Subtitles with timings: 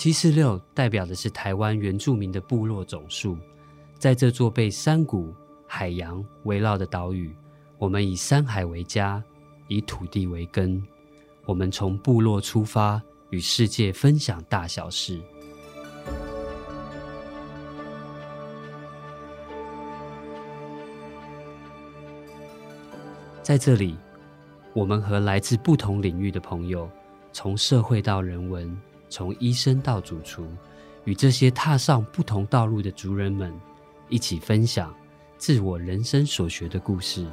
[0.00, 3.36] 七四六代表的是台湾原住民的部落总数，
[3.98, 5.34] 在这座被山谷、
[5.66, 7.36] 海洋围绕的岛屿，
[7.76, 9.22] 我们以山海为家，
[9.68, 10.82] 以土地为根。
[11.44, 12.98] 我们从部落出发，
[13.28, 15.20] 与世界分享大小事。
[23.42, 23.98] 在这里，
[24.72, 26.88] 我们和来自不同领域的朋友，
[27.34, 28.74] 从社会到人文，
[29.10, 30.46] 从医生到主厨，
[31.04, 33.52] 与这些踏上不同道路的族人们，
[34.08, 34.94] 一起分享
[35.36, 37.26] 自我人生所学的故事。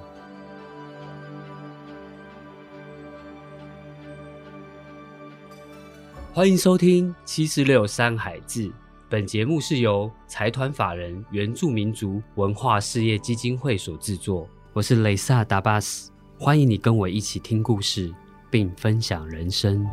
[6.34, 8.70] 欢迎收听《七十六山海志》，
[9.08, 14.48] 本节目是由财团法人原住民族文化事业基金会所制作。
[14.74, 18.14] 我是雷萨达巴斯，欢迎你跟我一起听故事，
[18.52, 19.88] 并分享人生。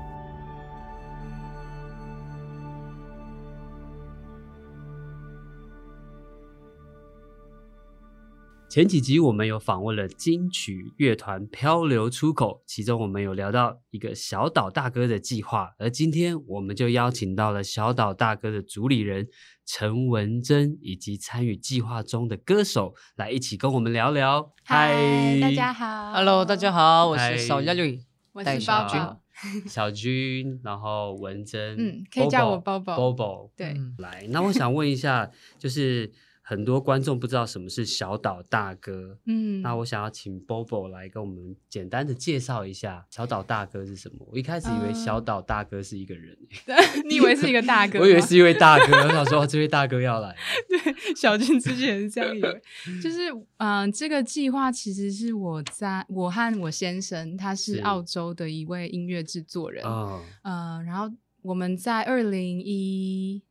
[8.74, 19.28] 前几集我们有访问了金曲乐团漂流出口，其中我们有聊到一个小岛大哥的计划，而今天我们就邀请到了小岛大哥的主理人
[19.64, 24.52] 陈文珍，以及参与计划中的歌手来一起跟我们聊聊。
[24.64, 28.00] 嗨，大家好，Hello，大家好，我是小鸭绿，
[28.32, 29.20] 我是包小包。
[29.70, 36.10] 小军，然后文珍，嗯可以叫我包包 Bobo，对，嗯来，那我想问一下，就是
[36.46, 44.26] 很多观众不知道什么是小岛大哥，嗯，那我想要请 Bobo 来跟我们简单的介绍一下小岛大哥是什么。
[44.30, 46.36] 我一开始以为嗯小岛大哥是一个人，
[47.08, 47.98] 你以为是一个大哥？
[48.04, 50.36] 我以为是一位大哥，我想说哦这位大哥要来了。
[50.68, 52.62] 对，小俊之前这样以为，
[53.02, 63.42] 就是嗯、呃这个计划其实是我在我和我先生，他是是澳洲的一位音乐制作人，哦，呃，然后我们在二零一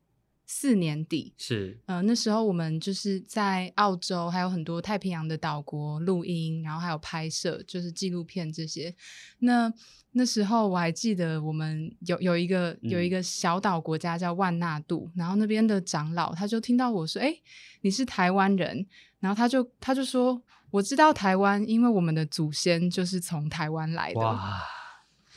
[0.55, 8.93] 四年底，是呃，那时候我们就是在澳洲，还有很多太平洋的岛国录音，然后还有拍摄，就是纪录片这些。
[9.39, 9.73] 那
[10.11, 17.33] 那时候我还记得，我们有有一个有一嗯个小岛国家叫万纳度，然后那边的长老他就听到我说：“哎、
[17.81, 18.85] 你是台湾人。”
[19.19, 20.39] 然后他就他就说
[20.69, 24.21] ：“我知道台湾，因为我们的祖先就是从台湾来的。”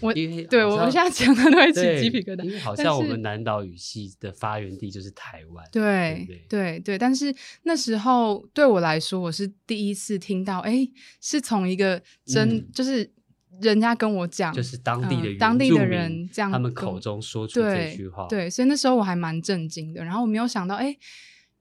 [0.00, 10.86] 哇，我对我现在讲的都会起对鸡皮疙瘩，因为好像我们南岛语系的发源地就是台湾，对对不对对，但是那时候对我来说，我是第一次听到，哎，
[11.20, 13.10] 是从一个真、嗯就是
[13.62, 20.04] 人家跟我讲，就是当地的呃当地的人这样他们口中说出这句话，对，所以那时候我还蛮震惊的。
[20.04, 20.94] 然后我没有想到，哎，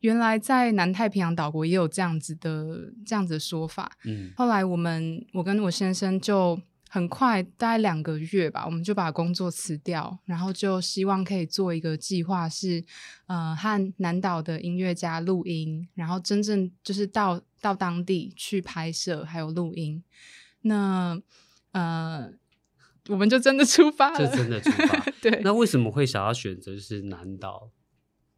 [0.01, 3.89] 原来在南太平洋岛国也有这样子的这样子的说法。
[4.03, 6.59] 嗯，后来我们我跟我先生就
[6.95, 12.81] 很快，大概两个月吧，我们就把工作辞掉，然后就希望可以做一个计划是，
[13.27, 20.01] 呃，和南岛的音乐家录音，然后真正就是到到当地去拍摄还有录音。
[20.61, 21.21] 那
[21.73, 22.31] 呃，
[23.09, 25.05] 我们就真的出发了，就真的出发。
[25.21, 25.41] 对。
[25.43, 27.69] 那为什么会想要选择就是南岛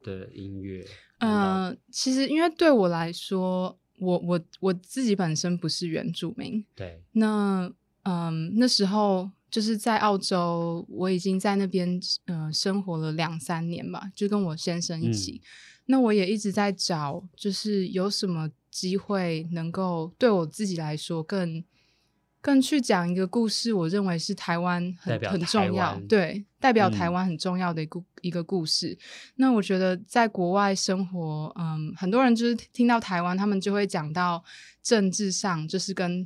[0.02, 0.84] 的音乐？
[1.20, 7.72] 呃，其实因为对我来说，我我我自己本身不是原住民，对，那
[8.08, 15.42] 嗯，那时候就是在澳洲，我已经在那边呃生活了两三年吧，就跟我先生一起。
[15.88, 21.64] 那我也一直在找，就是有什么机会能够对我自己来说更
[22.40, 28.98] 更去讲一个故事，我认为是台湾很很重要，湾对，代表台嗯湾很重要的一个、一个故事。
[29.36, 34.44] 那我觉得在国外生活，嗯，很多人就是听到台湾，他们就会讲到
[34.82, 36.26] 政治上，就是跟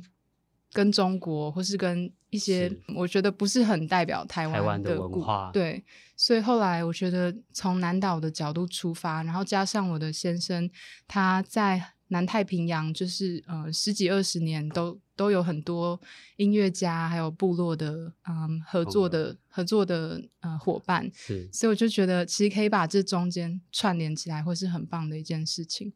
[0.72, 5.84] 跟中国或是跟一些我觉得不是很代表台台湾的文化对，
[6.16, 10.70] 所以后来我觉得从南岛的角度出发，然后加上我的先生
[11.06, 16.00] 他在南太平洋，就是呃十几二十年都都有很多
[16.36, 25.92] 音乐家还有部落的嗯合作的合作的呃伙伴，是所以我就觉得其实可以把这中间串联起来，会是很棒的一件事情。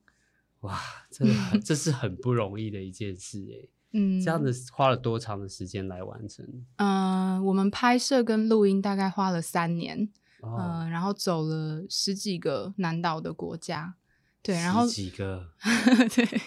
[0.60, 0.78] 哇，
[1.10, 3.68] 真的很这是很不容易的一件事哎。
[3.98, 6.44] 嗯，这样子花了多长的时间来完成？
[6.76, 10.06] 嗯、我们拍摄跟录音大概花了三年，
[10.42, 13.94] 哦，嗯，然后走了十几个南岛的国家，
[14.42, 15.48] 对，然后十几个
[16.14, 16.40] 对，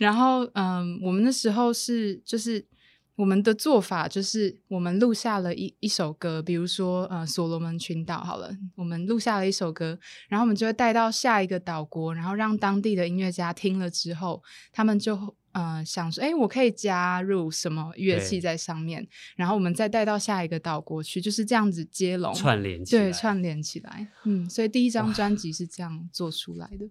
[0.00, 2.66] 然后嗯，我们那时候是就是
[3.14, 9.98] 我们的做法就是我们录下了一一首歌，比如说呃所罗门群岛好了，我们录下了一首歌，
[10.28, 14.42] 然后我们就会带到下一个岛国，然后让当地的音乐家听了之后，
[14.72, 24.08] 他们就呃想说，哎，我可以加入什么乐器在上面，然后我们再带到下一个岛国去，就是这样子接龙串联起来，对，串联起来。
[24.24, 26.88] 嗯，所以第一张专辑是这样做出来的。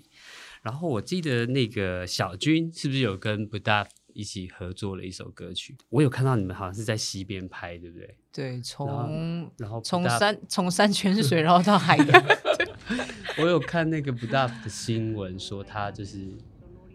[0.62, 5.76] 然后我记得那个小军是不是有跟不大一起合作了一首歌曲？
[5.88, 8.16] 我有看到你们好像是在西边拍，对不对？
[8.32, 12.24] 对，从然后从山从山泉水 然后到海洋。
[13.38, 16.28] 我有看那个不大的新闻，说他就是。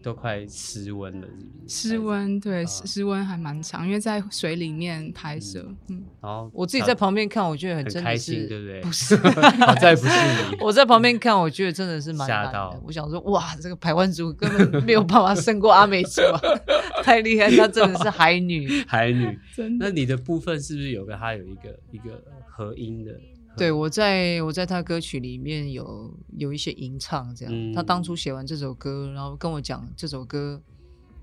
[0.07, 1.27] 都快失温了，
[1.68, 5.68] 失温对，失温还蛮长，因为在水里面拍摄。
[5.89, 8.80] 嗯，然后我自己在旁边看，我觉得很开心，对不对？
[8.80, 9.18] 不是，
[9.65, 10.57] 好在不是你。
[10.63, 12.81] 我在旁边看，我觉得真的是蛮吓到。
[12.86, 16.21] 我想说，哇，这个台湾族根本没有办法胜过阿美族，
[17.04, 17.54] 太厉害！
[17.54, 19.38] 她真的是海女，海女。
[19.54, 19.88] 真的？
[19.88, 23.12] 那你的部分是不是有个他有一个一个合音的？
[23.57, 27.74] 对，我在我在他歌曲里面有有一些吟唱，这样。
[27.74, 30.62] 他当初写完这首歌，然后跟我讲这首歌，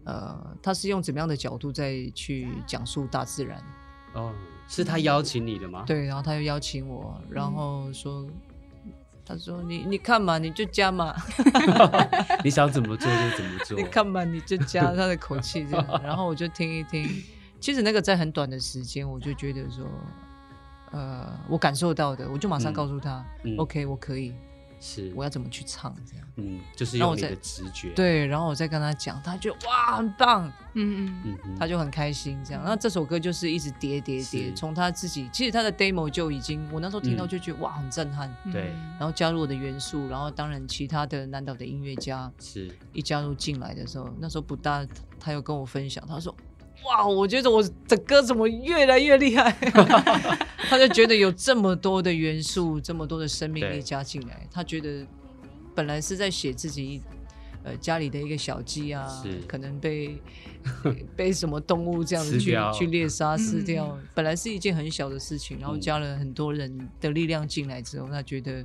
[0.04, 3.62] 呃，他是用怎么样的角度再去讲述大自然？
[4.14, 4.32] 哦，
[4.68, 5.84] 是他邀请你的吗？
[5.86, 8.26] 对，然后他又邀请我，然后说，
[9.24, 11.14] 他说你你看嘛，你就加嘛
[12.44, 17.08] 你想怎么做就怎么做，你看嘛，你就加他的口气这样， 然后我就听一听，
[17.60, 19.84] 其实那个在很短的时间，我就觉得说。
[20.94, 23.24] 呃，我感受到的，我就马上告诉他
[23.58, 24.32] ，OK，我可以，
[24.78, 32.62] 是，我要怎么去唱这样，嗯，就是用你的直觉，对，然后我再跟他讲，他就哇，很棒，嗯嗯嗯，他就很开心这样。
[32.64, 38.68] 那这首歌就是一直叠叠叠，从他自己，其实他的 demo 就已经，我那时候听到就觉得哇，很震撼，对。
[38.98, 42.70] 然后加入我的元素，然后当然其他的南岛的音乐家是。
[42.92, 44.86] 一加入进来的时候，那时候不大，
[45.18, 46.32] 他又跟我分享，他说。
[46.86, 49.50] 哇，我觉得我的歌怎么越来越厉害？
[50.68, 55.06] 他就觉得有这么多的元素，这么多的生命力加进来，他觉得
[55.74, 57.00] 本来是在写自己
[57.62, 59.06] 呃家里的一个小鸡啊，
[59.46, 60.16] 可能被
[61.16, 68.64] 被什么动物这样子去去猎杀撕掉，本来是一件很小的事情，然后加了很多人的力量进来之后，他觉得。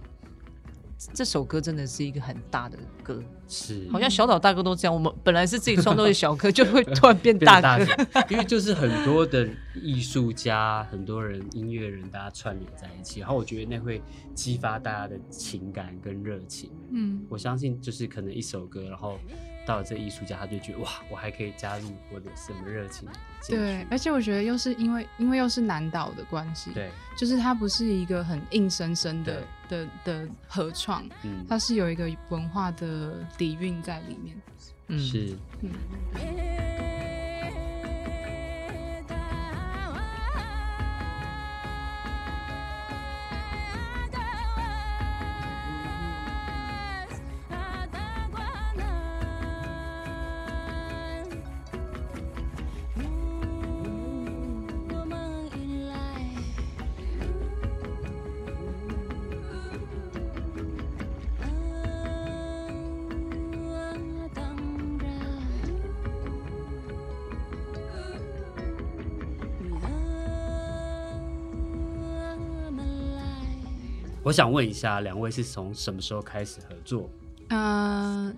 [1.13, 4.93] 这首歌真的是一个很大的歌，是好像小岛大哥都这样。
[4.93, 7.85] 我们本来是自己创作的小歌， 就会突然变大歌，
[8.29, 9.47] 因为就是很多的
[9.81, 14.01] 艺术家、很多人、音乐人，大家串联在一起，然后我觉得那会
[14.35, 16.69] 激发大家的情感跟热情。
[16.91, 19.17] 嗯，我相信就是可能一首歌，然后。
[19.65, 23.07] 到了这艺术家，他就觉得哇，我还可以加入我的什么热情？
[23.47, 34.35] 对，而且我觉得又是因为，因为又是南岛的关系，对，就是它不是一个很硬生生的的的合创，嗯，它是有一个文化的底蕴在里面，
[34.87, 36.88] 嗯，是，嗯。
[74.29, 77.09] 我想问一下，两位是从什么时候开始合作？
[77.47, 78.37] 嗯，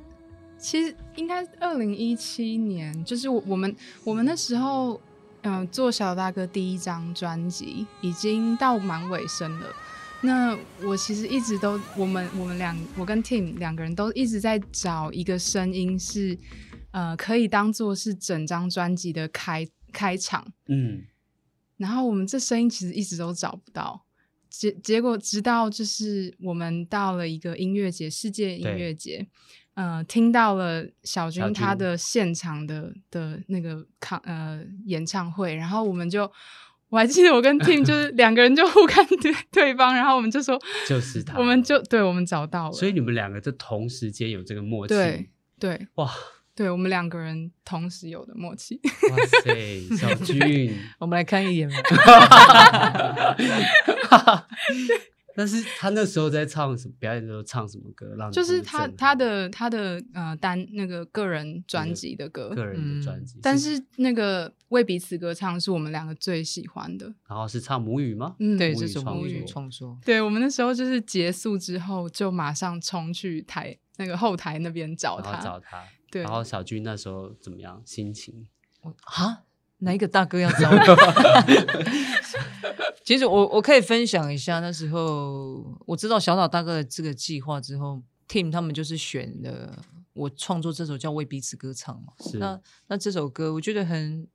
[0.58, 5.02] 其实应该二零一七年，就是我我们我们那时候，
[5.42, 9.68] 嗯，做小大哥第一张专辑已经到蛮尾声了。
[10.22, 16.38] 那我其实一直都，我们我们两，我跟 Tim 两个人都一直在找一个声音，是
[16.92, 20.54] 呃，可以当做是整张专辑的开开场。
[20.70, 21.02] 嗯，
[21.76, 24.06] 然后我们这声音其实一直都找不到。
[24.52, 29.26] 结结果，直到就是我们到了一个音乐节，世界音乐节，
[29.76, 36.30] 呃，听到了小军他的现场的的那个抗呃演唱会，然后我们就，
[36.90, 46.12] 我还记得我跟 Tim 就是 两个人就互看对对方，然后我们就说就是他，我们就对我们找到了，所以你们两个就同时间有这个默契，对对，哇。
[46.62, 48.80] 对我们两个人同时有的默契。
[49.10, 51.76] 哇塞，小 俊， 我们来看一眼吧。
[55.34, 56.94] 但是他那时候在唱什么？
[57.00, 58.14] 表演的时候唱什么歌？
[58.16, 63.40] 让就是他他的他的呃单那个个人专辑的歌，个人的专辑。
[63.42, 67.12] 但是那个为彼此歌唱是我们两个最喜欢的。
[67.28, 68.36] 然后是唱母语吗？
[68.38, 69.98] 嗯，对，这是母语创作。
[70.06, 75.82] 对我们那时候就是结束之后就马上冲去台那个后台那边找他，找他。
[76.12, 77.82] 对，然后小军那时候怎么样？
[77.86, 78.48] 心情？
[79.06, 79.44] 啊，
[79.80, 80.78] 哪一个大哥要找我？
[83.04, 92.14] 其实我我可以分享一下，那时候我知道小岛大哥的这个计划之后，team 他们就是选了我创作这首叫《为彼此歌唱》嘛。
[92.20, 94.28] 是那那这首歌，我觉得很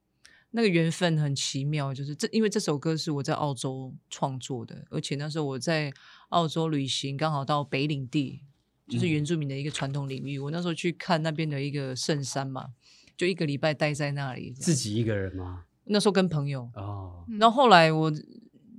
[0.50, 5.92] 那个缘分很奇妙，就是这因为这首歌是我在澳洲创作的，而且那时候我在
[6.30, 8.42] 澳洲旅行，刚好到北领地，
[8.88, 9.10] 就是嗯。
[9.10, 10.38] 原住民的一个传统领域。
[10.38, 12.68] 我那时候去看那边的一个圣山嘛，
[13.16, 15.64] 就一个礼拜待在那里，自己一个人吗？
[15.84, 17.38] 那时候跟朋友，哦，嗯。
[17.38, 18.12] 然后后来我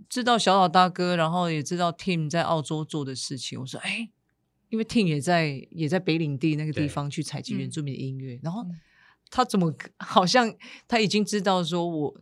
[0.10, 4.10] 知道小岛大哥，然后也知道 Tim 在澳洲做的事情，我说哎，
[4.70, 7.72] 因为 Tim 也在也在北领地那个地方去采集原嗯。
[7.72, 8.80] 住民的音乐，然后嗯。
[9.30, 10.54] 他怎么 好像
[10.88, 12.22] 他已经知道说我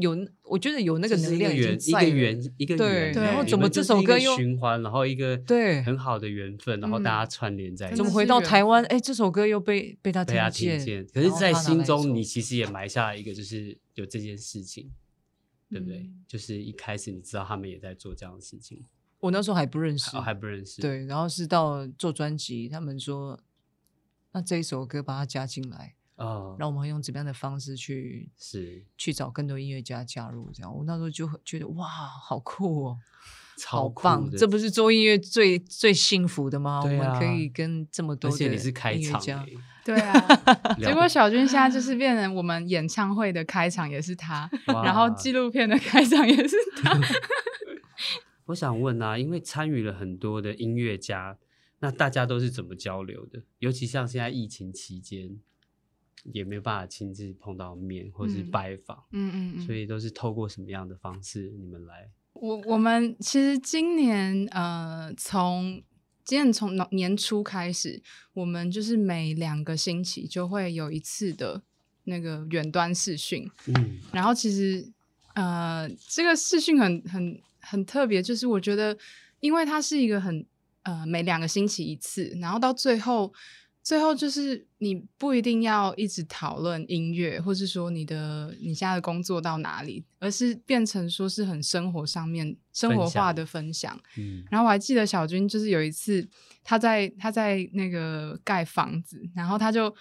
[0.00, 8.40] 有，我觉得有那个能量已一个缘一经在了个缘一个对缘欸，然后怎么这首歌又循环，然后一个对很好的缘分，然后嗯大家串联在一起，怎么回到？
[8.40, 14.90] 台湾哎，这首歌又被被他被他听见，可是，在心中，你其实也埋下了一个，就是有这件事情，
[15.70, 16.24] 对不对嗯？
[16.26, 18.84] 就是一开始你知道他们也在做这样的事情，
[19.20, 23.38] 我那时候还不认识，哦，还不认识，，对，然后是到做专辑，他们说
[24.32, 25.94] 那这一首歌把它加进来。
[26.20, 30.50] 哦，让我们用怎么样的方式去是去找更多音乐家加入？
[30.52, 32.98] 这样，我那时候就很觉得哇，好酷哦，
[33.56, 34.30] 超酷好棒！
[34.30, 36.80] 的这不是做音乐最最幸福的吗？
[36.84, 40.36] 对我们可啊以跟这么多的而且你是开场音乐家，欸，对啊，
[40.78, 44.48] 结果小军现在就是变成我们演唱会的开场也是他，
[44.84, 47.00] 然后哇纪录片的开场也是他。
[48.46, 51.38] 我想问啊，因为参与了很多的音乐家，
[51.78, 53.42] 那大家都是怎么交流的？
[53.60, 55.38] 尤其像现在疫情期间，
[56.32, 58.50] 也没有办法亲自碰到面或是嗯。
[58.50, 62.10] 拜访，嗯嗯嗯，所以都是透过什么样的方式你们来？
[62.32, 65.82] 我我们其实今年呃，从
[66.24, 71.62] 今年从年年初开始，我们就是每两个星期就会有一次的
[72.04, 74.90] 那个远端视讯，嗯，然后其实
[75.34, 78.96] 呃，这个视讯很很很特别，就是我觉得，
[79.40, 80.44] 因为它是一个很
[80.82, 83.32] 呃每两个星期一次，然后到最后
[83.82, 93.98] 最后就是你不一定要一直讨论音乐，或是说你的你现在的工作到哪里，而是变成说是很生活上面生活化的分享。
[94.18, 96.28] 嗯，然后我还记得小军就是有一次
[96.62, 99.92] 他在他在那个盖房子，然后他就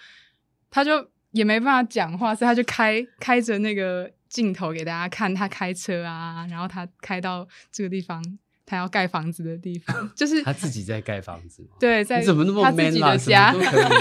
[0.69, 8.21] 他就也没办法讲话，所以他就开开着那个镜头给大家看他开车啊，然后他开到这个地方，
[8.69, 11.67] 他要盖房子的地方， 就是他自己在盖房子？
[11.79, 13.83] 对，在你怎么那么他自 man 的家么都可以。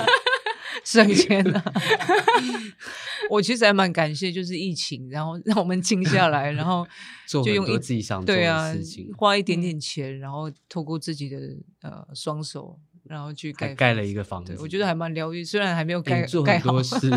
[0.85, 1.65] 省钱啊！
[3.29, 6.87] 我其实还蛮感谢，就是疫情，然后让我们静下来，然后
[7.27, 11.37] 做就用一自己想做对啊的事情，花一点嗯点钱，然后透过自己的
[11.83, 12.79] 呃双手，
[13.09, 14.57] 然后去盖还盖了一个房子。
[14.61, 17.11] 我觉得还蛮疗愈，虽然还没有盖欸你做很多，事，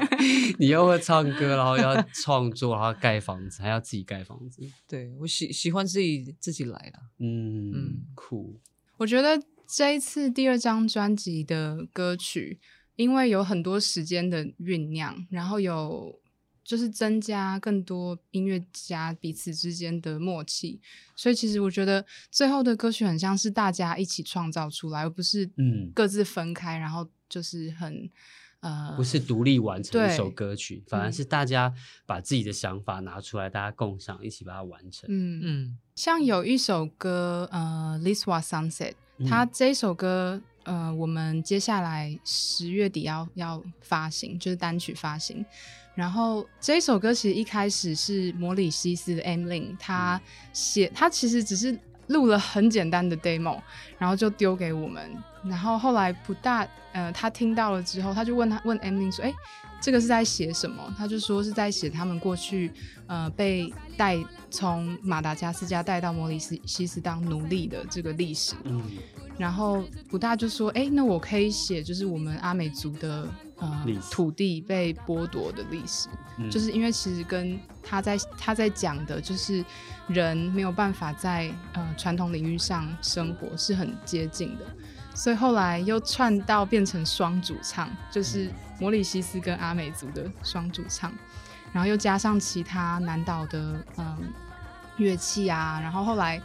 [0.58, 4.62] 你又会唱歌，然后要创作，然后盖房子，还要自己盖房子。
[4.86, 7.00] 对我喜喜欢自己自己来了。
[7.18, 8.60] 嗯嗯酷。
[8.98, 12.58] 我觉得这一次第二张专辑的歌曲，
[12.96, 16.20] 因为有很多时间的酝酿，然后有
[16.68, 20.78] 就是增加更多音乐家彼此之间的默契，
[21.16, 28.10] 所以其实我觉得最后的歌曲很像是大家一起创造出来，而不是嗯各自分开，然后就是很
[28.60, 31.72] 呃不是独立完成一首歌曲，反而嗯是大家
[32.04, 35.08] 把自己的想法拿出来，大家共享，一起把它完成。
[35.10, 38.92] 嗯嗯像有一首歌，呃，《This Was Sunset》，
[39.26, 45.46] 它嗯这首歌，呃，我们接下来十月底要要发行，就是单曲发行。
[45.98, 50.20] 然后这一首歌其实一开始是摩里西斯的 M Lin 他
[50.52, 51.76] 写，他其实只是
[52.06, 53.60] 录了很简单的 demo，
[53.98, 55.10] 然后就丢给我们。
[55.42, 59.34] 然后后来不大，呃，他听到了之后，他就问他问 M Lin 说：“哎，
[59.80, 62.70] 这个是在写什么？”他就说是在写他们过去，
[63.08, 64.16] 呃，被带
[64.52, 68.54] 从马达加斯加带到摩里西西斯当奴隶的这个历史。
[68.62, 68.80] 嗯
[69.36, 76.50] 然后不大就说：“哎，那我可以写，就是我们阿美族的呃土地被剥夺的历史。”嗯。
[76.50, 79.64] 就是因为其实跟他在他在讲的，就是
[80.06, 84.64] 人没有办法在呃传统领域上生活是很接近的，
[85.14, 91.12] 所以后来又串到变成双主唱，就是摩里西斯跟阿美族的双主唱，
[91.72, 94.16] 然后又加上其他南岛的嗯
[94.98, 96.42] 乐器啊，然后后来嗯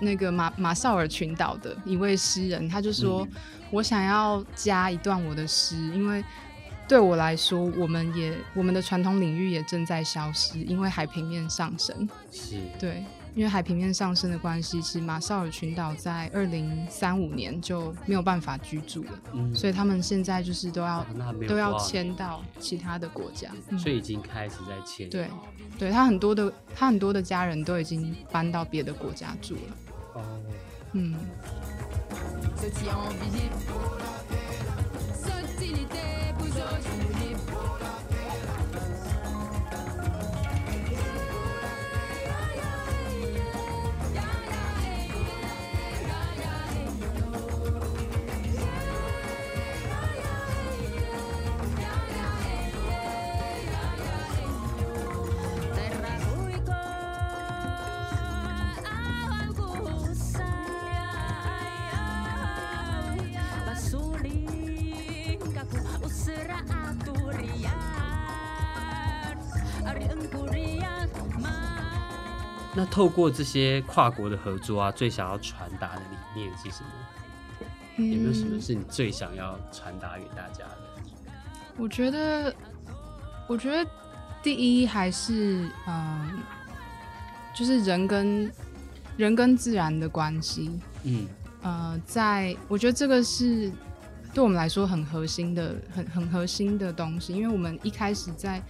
[0.00, 3.28] 那个马马绍尔群岛的一位诗人，他就说、嗯
[3.72, 6.22] 我想要加一段我的诗，因为
[6.86, 12.08] 对我来说，我们也我们的传统领域也正在消失，因为海平面上升。
[12.30, 12.60] 是。
[12.78, 13.04] 对，
[13.36, 21.06] 因为海平面上升的关系，其实马绍尔群岛在二零三五年就没有办法居住了，嗯所以他们现在就是都要
[21.46, 23.50] 都要迁到其他的国家。
[23.68, 25.10] 嗯所以已经开始在迁。
[25.10, 25.28] 对，
[25.78, 29.60] 对他很多的他很多的家人都已经搬到别的国家住了。
[30.14, 30.22] 哦，
[30.94, 31.14] 嗯，
[72.96, 76.88] 透过这些跨国的合作啊，最想要传达的理念是什么？
[77.98, 80.78] 有没有什么嗯是你最想要传达给大家的？
[81.76, 82.54] 我觉得，
[83.46, 83.86] 我觉得
[84.42, 86.38] 第一还是嗯，
[87.54, 88.50] 就是人跟
[89.18, 90.80] 人跟自然的关系。
[91.02, 91.26] 嗯，
[91.60, 93.70] 呃，在我觉得这个是
[94.32, 98.62] 对我们来说很核心的、很很核心的东西，因为我们一开始在，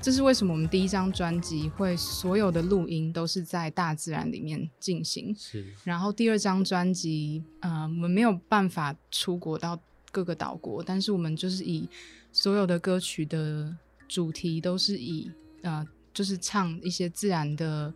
[0.00, 5.66] 这是为什么我们第一张专辑会所有的录音都是在大自然里面进行，是。
[5.84, 9.78] 然后第二张专辑，呃，我们没有办法出国到
[10.12, 11.88] 各个岛国，但是我们就是以
[12.32, 13.76] 所有的歌曲的
[14.06, 15.30] 主题都是以
[15.62, 17.92] 呃，就是唱一些自然的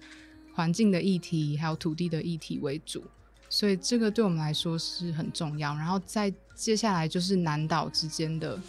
[0.53, 3.05] 环境的议题，还有土地的议题为主，
[3.49, 5.75] 所以这个对我们来说是很重要。
[5.77, 8.61] 然后再接下来就是南岛之间的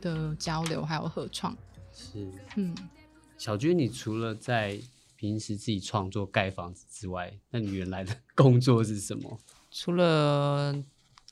[0.00, 1.54] 的交流还有合创，
[1.98, 2.30] 是。
[2.56, 2.74] 嗯。
[3.36, 4.80] 小军，你除了在
[5.16, 9.38] 平时自己创作盖房子之外，那你原来的工作是什么？
[9.70, 10.74] 除了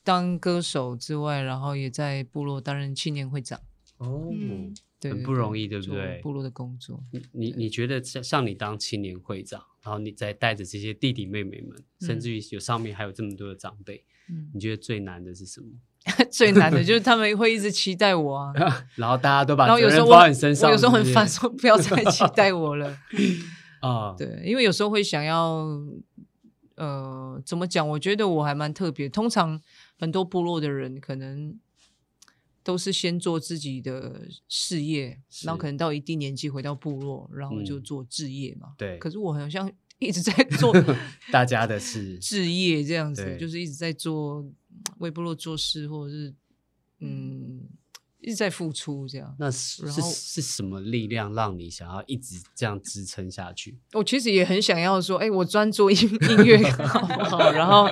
[0.04, 3.61] 当歌手之外，然后也在部落担任青年会长，
[3.99, 15.68] 哦嗯对，很不容易对不对部落的工作，你你你觉得像像你当青年会长，然后你再带着这些弟弟妹妹们，甚至于有上面还有这么多的长辈，嗯，你觉得最难的是什么？
[16.31, 18.53] 最难的 就是他们会一直期待我啊，
[18.97, 22.97] 然后大家都把然后有时候我我有时候很烦，说不要再期待我了。
[23.81, 25.69] 啊，对，因为有时候会想要，
[26.77, 27.87] 呃，怎么讲？
[27.88, 29.09] 我觉得我还蛮特别。
[29.09, 29.61] 通常
[29.99, 31.59] 很多部落的人可能
[32.64, 38.69] 都是先做自己的事业，然后可能到一定年纪回到部落，然后就嗯做置业嘛。
[38.79, 40.75] 对可是我好像一直在做
[41.31, 44.45] 大家的事置业这样子，就是一直在做
[44.99, 46.35] 为部落做事，或者是
[47.01, 47.69] 嗯，
[48.21, 49.37] 一直在付出这样。
[49.39, 53.79] 那是是是什么力量让你想要一直这样支撑下去？
[53.95, 55.97] 我其实也很想要说，哎、我专做音
[56.31, 57.51] 音乐好不好？
[57.53, 57.87] 然后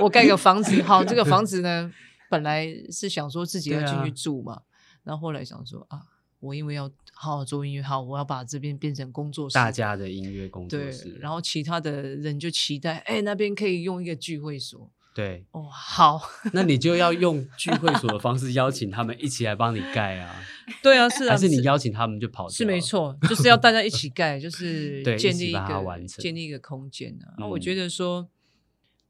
[0.00, 1.92] 我盖个房子，好，这个房子呢，
[2.28, 4.62] 本来是想说自己要进去住嘛，
[5.04, 6.02] 然后后来想说啊，
[6.40, 16.20] 我因为要好好做音乐，好，我要把这边变成工作室，大家的音乐工作对室，，然后其他的人就期待，哎、那边可以用一个聚会所，对，哦，好，
[16.54, 20.40] 那你就要用聚会所的方式邀请他们一起来帮你盖啊，
[20.80, 22.50] 对啊，是啊，还是你邀请他们就跑掉？
[22.54, 27.34] 是没，错，就是要大家一起盖， 就是建立一个完成建立一个空间啊。
[27.36, 28.28] 那、嗯我觉得说，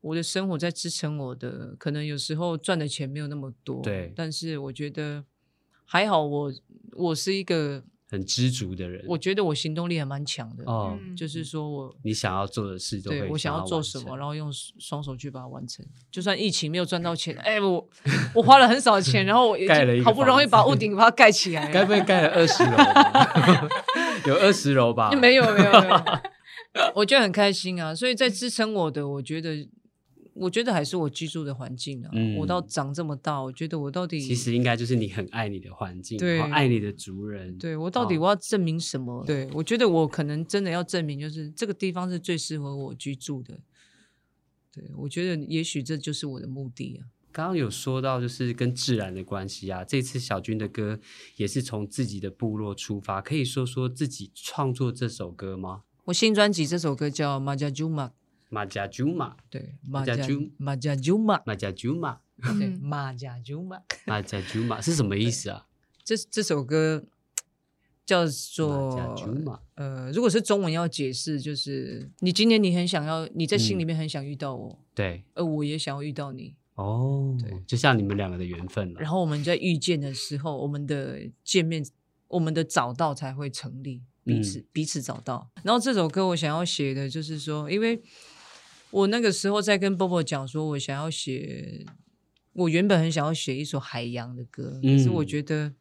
[0.01, 5.23] 我的生活在支撑我的，可能有时候赚的钱没有那么多，对但是我觉得
[5.85, 6.53] 还好我，
[6.93, 9.05] 我是一个，很知足的人。
[9.07, 11.95] 我觉得我行动力还蛮强的，哦，嗯就是说我。
[12.03, 15.85] 你想要做的事都对我想要做什么，然后用双手去把它完成。
[16.11, 17.89] 就算疫情没有赚到钱，哎，我
[18.35, 21.73] 我花了很少钱， 然后我已盖了一个经好不容易把屋顶把它盖起来 了。
[21.73, 23.69] 该不会盖了二十楼吧？
[24.27, 25.11] 有二十楼吧？
[25.13, 27.95] 没有没有没有， 我觉得很开心啊。
[27.95, 29.69] 所以在支撑我的，我觉得，
[30.39, 32.11] 我觉得还是我居住的环境啊。
[32.13, 37.57] 嗯我到长这么大，我觉得我到底其实应该就是你很爱你的环境，对爱你的族人。
[37.59, 39.25] 对我到底哦我要证明什么？
[39.27, 43.59] 对我觉得我可能真的要证明，就是这个地方是最适合我居住的。
[44.73, 47.11] 对我觉得也许这就是我的目的啊。
[47.31, 50.99] 刚刚有说到就是跟自然的关系啊，这次小军的歌
[51.37, 55.83] 也是从自己的部落出发，可以说说自己创作这首歌吗？
[56.07, 58.09] 我新专辑这首歌叫《马加朱马》，
[58.49, 62.21] 马加朱马，对，马加加朱马加朱马，马加朱马，
[62.59, 62.81] 对，嗯。
[62.83, 63.83] 马加朱马。
[64.07, 65.67] 马加朱马是什么意思啊？
[66.03, 67.05] 这这首歌
[68.07, 69.15] 叫做
[69.75, 77.63] 呃，如果是中文要解释，就是你今年你很想要，你在心里面很想遇到我，对，而我也想要遇到你，哦，对。
[77.67, 79.01] 就像你们两个的缘分了。
[79.01, 81.85] 然后我们在遇见的时候，我们的见面，
[82.29, 85.51] 我们的找到才会成立，彼此、彼此找到。
[85.63, 88.03] 然后这首歌我想要写的就是说，因为
[88.91, 91.85] 我那个时候在跟 Bobo 讲说，我想要写，
[92.53, 95.75] 我原本很想要写一首海洋的歌，可是我嗯觉得。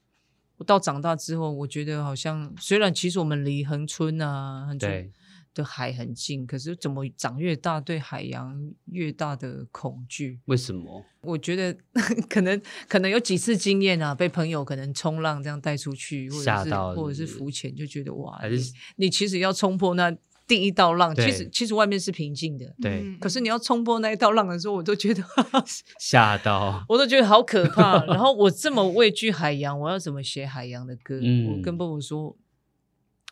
[0.59, 5.11] 我到长大之后，我觉得好像虽然其实我们离恒春啊、恒春对
[5.53, 10.39] 的海很近，可是怎么长越大，对海洋越大的恐惧。
[10.45, 11.05] 为什么？
[11.21, 11.77] 我觉得
[12.27, 18.57] 可能可能有几次经验啊，被朋友可能冲浪这样带出去，或者是到或者是浮潜，就觉得哇，你
[18.95, 20.09] 你其实要冲破那
[20.47, 25.21] 第一道浪，其对实其实外面是平静的，对嗯可是你要冲破那一道浪的时候，我都觉得
[25.99, 26.85] 吓到？
[26.87, 28.03] 我都觉得好可怕。
[28.07, 31.19] 然后我这么畏惧海洋，我要怎么写海洋的歌？
[31.21, 32.37] 嗯我跟波波说。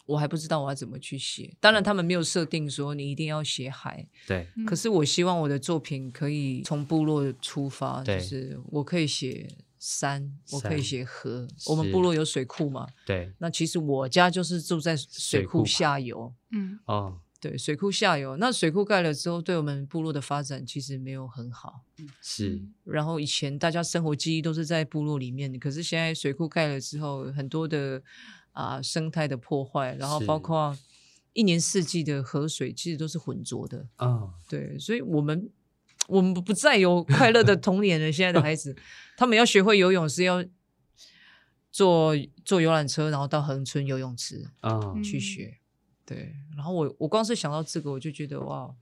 [0.08, 9.48] 我还不知道我要怎么去写，当然他们没有设定说你一定要写海，对，嗯可是我希望我的作品可以从部落出发，就是我可以写
[9.88, 11.48] 山，我可以山写河。
[11.68, 21.82] 我们部落有水库嘛，对，那其实我家就是住在水库下游，嗯哦，对，水库下游，那水库盖了之后，对我们部落的发展其实没有很好。
[22.20, 28.02] 是，然后以前大家生活记忆都是在部落里面，可是现在水库盖了之后，很多的
[28.54, 30.76] 啊生态的破坏，然后包括
[31.34, 33.86] 一年四季的河水其实都是浑浊的。
[34.00, 35.48] 哦，对，所以我们
[36.08, 38.12] 我们不再有快乐的童年了。
[38.12, 38.76] 现在的孩子，
[39.18, 40.44] 他们要学会游泳是要
[41.72, 45.58] 坐坐游览车，然后到恒春游泳池啊，嗯去学。
[46.06, 48.76] 对，然后我我光是想到这个，我就觉得哇，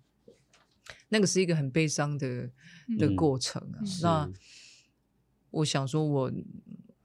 [1.10, 2.48] 那个是一个很悲伤的
[3.00, 3.86] 的嗯过程啊。
[3.86, 4.30] 是那
[5.52, 6.32] 我想说我，我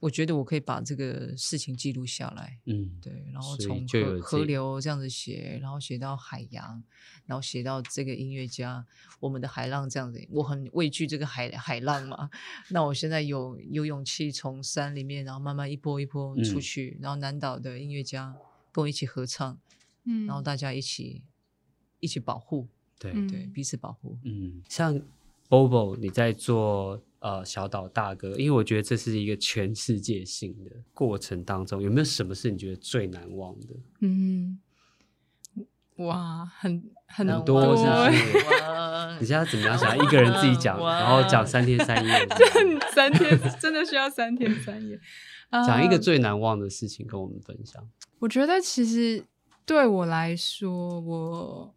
[0.08, 2.58] 觉得我可以把这个事情记录下来。
[2.66, 6.80] 嗯，对，然后从河河流这样子写，然后写到海洋，
[7.26, 8.86] 然后写到这个音乐家，
[9.18, 12.30] 我们的海浪这样子，我很畏惧这个海海浪嘛。
[12.70, 18.36] 那我现在有有勇气从山里面，然后慢慢一波一波出嗯去，然后南岛的音乐家
[18.70, 19.58] 跟我一起合唱，
[20.04, 21.24] 嗯然后大家一起
[21.98, 22.68] 一起保护，
[23.00, 24.16] 对，嗯对彼此保护。
[24.22, 25.00] 嗯，像
[25.48, 33.66] Bobo 你在做呃小岛大哥，因为我觉得这是一个全世界性的过程当中，有没有什么是你觉得最难忘的？
[34.00, 34.58] 嗯，
[35.96, 42.28] 哇，很很很多是不欸是 你现在怎么样想一个人自己讲，然后讲三天三夜，
[42.94, 44.98] 三天真的需要三天三夜。
[45.50, 47.82] 讲一个呃最难忘的事情跟我们分享。
[48.18, 49.24] 我觉得其实
[49.64, 51.74] 对我来说，我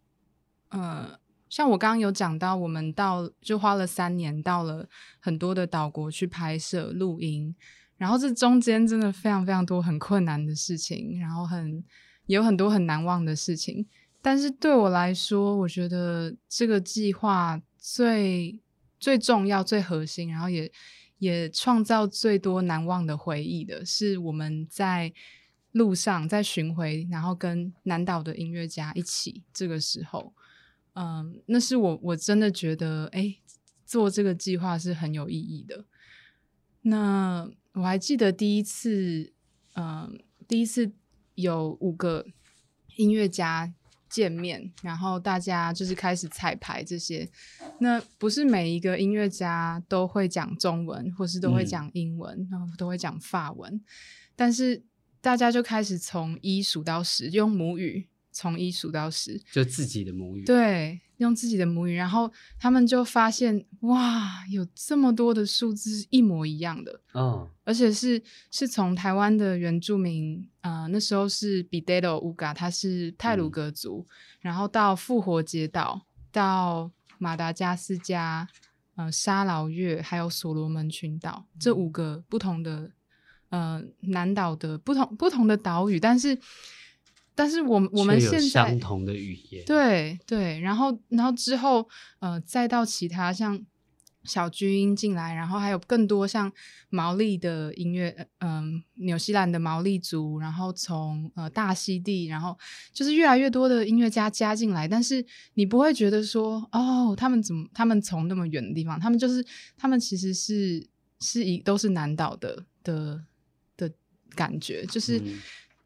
[0.68, 1.18] 呃，
[1.52, 4.88] 像我刚刚有讲到，我们到就花了三年，到了
[5.20, 7.54] 很多的岛国去拍摄录音，
[7.98, 11.84] 然后这中间真的非常非常多很困难的事情，然后很
[12.24, 13.86] 也有很多很难忘的事情。
[14.22, 18.58] 但是对我来说，我觉得这个计划最
[18.98, 20.72] 最重要、最核心，然后也
[21.18, 25.12] 也创造最多难忘的回忆的，是我们在
[25.72, 30.32] 路上在巡回，然后跟南岛的音乐家一起，这个时候，
[30.94, 33.36] 嗯，那是我我真的觉得，哎，
[33.86, 35.84] 做这个计划是很有意义的。
[36.82, 39.32] 那我还记得第一次，
[39.74, 40.92] 嗯，第一次
[41.34, 42.26] 有五个
[42.96, 43.72] 音乐家
[44.10, 47.30] 见面，然后大家就是开始彩排这些。
[47.78, 53.80] 那不是每一个音乐家都会讲中文，或是都会嗯讲英文，然后都会讲法文，
[54.36, 54.82] 但是
[55.22, 73.50] 大家就开始从一数到十，用母语从一数到十，就自己的母语，对，用自己的母语，然后他们就发现，哇，有这么多的数字是一模一样的，哦，而且是是从台湾的原住民，呃，那时候是比德罗乌嘎，他是泰鲁嗯。
[73.50, 74.06] 格族，
[74.40, 78.48] 然后到复活节岛，到马达加斯加，
[78.96, 82.90] 呃，沙劳越，还有所罗门群岛，这五个不同的
[83.50, 86.36] 呃南岛的不同不同的岛屿，但是
[87.34, 93.58] 但是我们我们现在相同的语言，对对，然后然后之后呃，再到其他像
[94.24, 96.52] 小巨音进来，然后还有更多像
[96.90, 102.56] 毛利的音乐，嗯、纽西兰的毛利族，然后从呃大溪地，然后
[102.92, 109.44] 就是越来越多的音乐家加进来，但是你不会觉得说哦，他们怎么他们从那么远的地方，他们就是
[109.76, 110.86] 他们其实是
[111.18, 113.24] 是一都是南岛的的
[113.76, 113.90] 的
[114.34, 115.18] 感觉，就是。
[115.18, 115.40] 嗯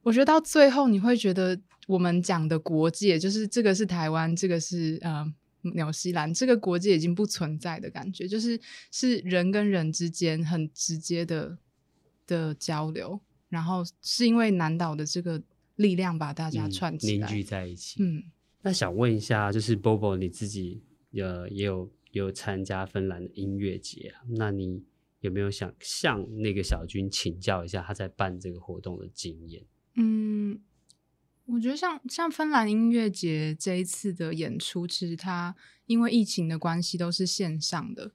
[0.06, 5.26] 我觉得到最后你会觉得我们讲的国界，就是这个是台湾，这个是呃
[5.74, 8.56] 纽西兰，这个国界已经不存在的感觉，就是
[8.92, 11.58] 是人跟人之间很直接的
[12.24, 15.42] 的交流，然后是因为南岛的这个
[15.74, 18.00] 力量把大家嗯串起来，凝聚在一起。
[18.00, 18.22] 嗯
[18.62, 24.84] 那想问一下，就是 Bobo 你自己呃也有也有参加芬兰的音乐节啊，那你
[25.18, 29.60] 有没有想向那个小军请教一下他在办这个活动的经验？
[29.96, 30.60] 嗯，
[31.46, 35.56] 我觉得像像芬兰音乐节这一次的演出，其实它
[35.86, 38.12] 因为疫情的关系都是线上的，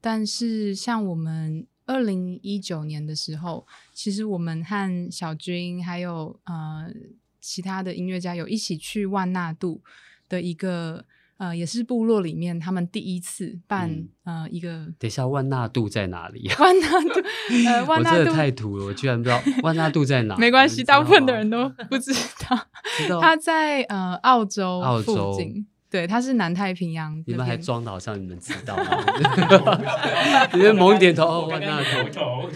[0.00, 6.92] 但是像我们二零一九年的时候，其实我们和小军还有呃
[7.40, 9.82] 其他的音乐家有一起去万纳度
[10.28, 11.04] 的一个
[11.42, 14.68] 呃也是部落里面他们第一次办、嗯呃一个
[15.00, 16.54] 等一下，万纳度在哪里啊？
[16.60, 17.20] 万纳度
[17.66, 20.36] 呃 万纳度太土了，我居然不知道 万纳度在哪。
[20.36, 22.56] 没关系，大部分的人都不知道。
[22.96, 23.20] 知道。
[23.20, 27.62] 他在呃澳洲附澳洲近，对，他是南太平洋你们还。
[27.62, 28.76] 装的好像你们知道，
[30.52, 32.50] 你们猛一点头，哦，万纳度，头，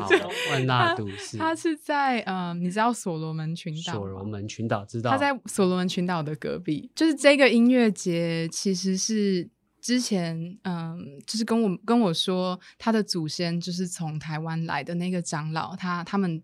[0.00, 3.94] 好，万纳度是他是在呃，你知道所罗门群岛？
[3.94, 5.10] 所罗门群岛，知道？
[5.10, 6.88] 他在所罗门群岛的隔壁。
[6.94, 9.48] 就是这个音乐节，其实是
[9.80, 16.40] 之前嗯，就是跟我跟我说，他的祖先就是从台湾来的那个长老，他他们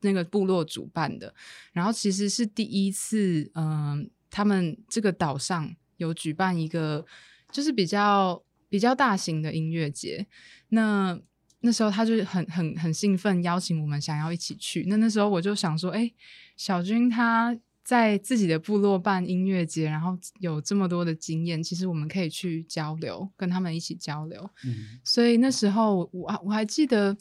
[0.00, 1.34] 那个部落主办的。
[1.72, 7.04] 然后其实是第一次，嗯，他们这个岛上有举办一个
[7.50, 10.26] 就是比较比较大型的音乐节，
[10.68, 11.18] 那
[11.60, 14.84] 那时候他就很很很兴奋，邀请我们想要一起去。
[14.88, 16.12] 那那时候我就想说，哎，
[16.56, 24.48] 小军他在自己的部落办音乐节，然后有这么多的经验，其实我们可以去交流，跟他们一起交流。
[24.64, 27.16] 嗯所以那时候我我还记得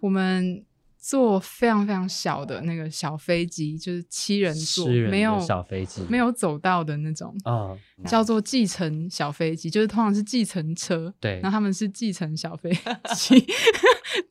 [0.00, 0.64] 我们
[1.04, 7.74] 坐非常非常小的那个小飞机，就是七人座，人没有小飞机没有走道的那种，啊，
[8.06, 12.70] 叫做计程小飞机，就是通常是计程车，对然后他们是计程小飞
[13.16, 13.44] 机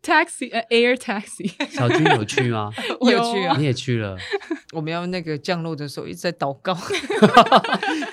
[0.01, 2.71] ，taxi 呃 air taxi， 小军有去吗？
[3.01, 4.15] 我有去啊你，也去了，
[4.71, 6.73] 我们要那个降落的时候一直在祷告，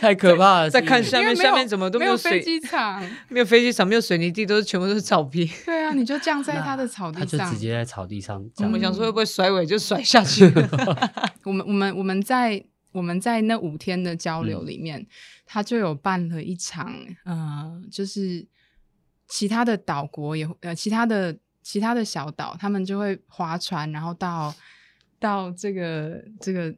[0.00, 0.70] 太可怕了！
[0.70, 5.48] 在看下面下面怎么都没有飞，机场，没有飞机场，没有水泥地，都是全部都是草皮。
[5.64, 11.12] 对啊，你就降在他的草地上，他就直接在草地上这样，我们想说会不会甩尾就甩下去了？
[11.44, 15.06] 我们我们我们在我们在那五天的交流嗯里面，
[15.46, 16.92] 他就有办了一场，
[17.24, 18.46] 呃，就是
[19.26, 24.54] 其他的岛国也呃，其他的其他的小岛，他们就会划船，然后到
[25.18, 26.74] 到这个这个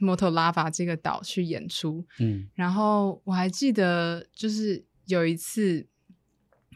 [0.00, 2.04] 摩托拉法这个岛去演出。
[2.18, 5.86] 嗯然后我还记得，就是有一次，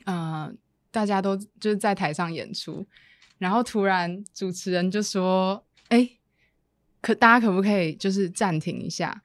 [0.05, 0.53] 呃，
[0.91, 2.87] 大家都就是在台上演出，
[3.45, 6.09] 然后突然主持人就说：“哎，
[7.03, 9.23] 可大家可不可以就是暂停一下？”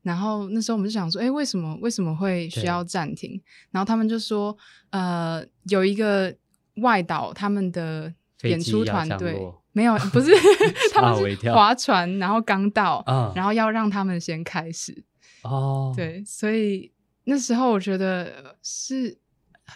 [0.00, 3.38] 然后那时候我们就想说：“哎，为什么为什么会需要暂停？”
[3.70, 4.56] 然后他们就说
[4.88, 6.34] ：“呃，有一个
[6.76, 8.10] 外岛他们的
[8.44, 9.38] 演出团队
[9.72, 10.32] 没有，不是
[10.94, 15.04] 他们是划船，然后刚到，嗯然后要让他们先开始。”
[15.44, 16.90] 哦，对，所以
[17.24, 19.14] 那时候我觉得是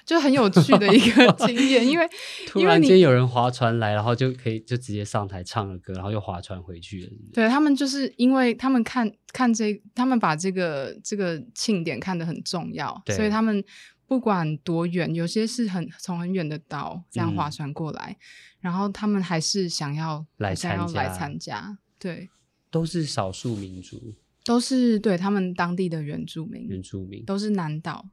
[0.05, 2.09] 就很有趣的一个 经验，因为
[2.47, 13.63] 突然间有人划船来，然后就可以就直接上台唱了歌，然后又划船回去了，对他们就是因为他们看看这，他们把这个这个庆典看得很重要，所以他们
[14.07, 17.51] 不管多远，有些是很从很远的岛这样划嗯。
[17.51, 18.17] 船过来，
[18.61, 22.29] 然后他们还是想要来参加来参加参加，对，
[22.71, 24.15] 都是少数民族。
[24.45, 28.07] 都是对他们当地的原住民，原住民，都是南岛，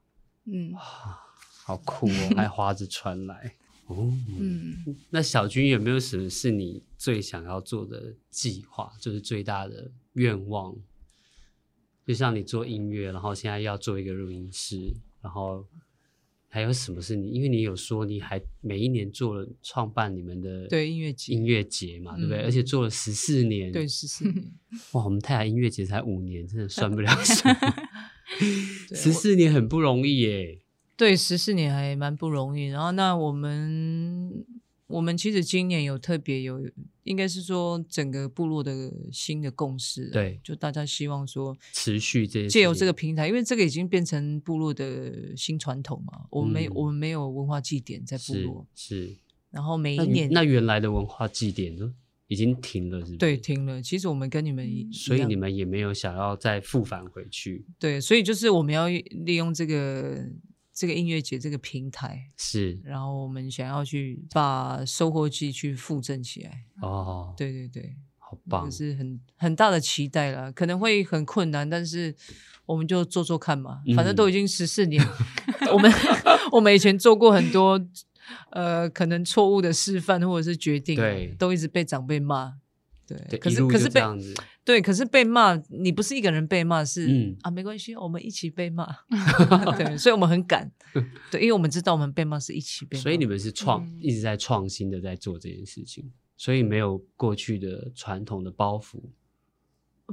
[0.46, 0.74] 嗯
[1.64, 3.54] 好酷哦，还划着船来。
[3.86, 4.96] 哦，嗯。
[5.10, 10.76] 那小军有没有什么是你最想要做的计划，就是最大的愿望？
[12.06, 15.66] 就像你做音乐，然后现在要做一个录音师，然后
[16.48, 17.30] 还有什么是你？
[17.30, 22.42] 因为你有说你还每一年做了创办你们的对音乐节音乐节嘛，对不对？
[22.42, 24.52] 嗯而且做了十四年，对，十四年，
[24.92, 27.56] 哇，我们太雅音乐节才五年，真的算不了什么。
[28.94, 30.60] 十四年很不容易耶。
[30.96, 32.66] 对，十四年还蛮不容易。
[32.66, 34.44] 然后，那我们
[34.86, 36.60] 我们其实今年有特别有，
[37.02, 49.16] 应该是说整个部落的新的共识啊，对就大家希望说持续这些借由这个平台，因为这个已经变成部落的新传统嘛，我们没、嗯我们没有文化祭典在部落，是，
[49.50, 51.92] 然后每一年那原来的文化祭典呢
[52.28, 53.16] 已经停了，是不是？
[53.16, 53.82] 对，停了。
[53.82, 60.24] 其实我们跟你们一所以你们也没有想要再复返回去，对，所以就是我们要利用这个
[60.74, 66.64] 这个音乐节这个平台，是然后我们想要去把收获季去复振起来。
[66.82, 72.12] 哦，，对对对，好棒就，是很很大的期待啦，可能会很困难，但是
[72.66, 75.00] 我们就做做看嘛，反正嗯都已经十四年，
[75.72, 75.90] 我们
[76.50, 77.80] 我们以前做过很多
[78.50, 82.54] 呃可能错误的示范或者是决定啊，对都一直被长辈骂。
[83.06, 84.00] 对，可是可是被
[84.64, 87.36] 对，可是被骂，你不是一个人被骂，是、嗯。
[87.42, 88.86] 啊，没关系，我们一起被骂。
[89.76, 90.70] 对，所以我们很敢，
[91.30, 93.98] 对，因为我们知道我们被骂是一起被骂，所以你们是创嗯。
[94.00, 99.02] 一直在创新的在做这件事情，所以没有过去的传统的包袱，